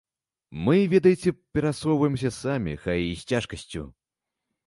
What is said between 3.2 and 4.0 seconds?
цяжкасцю.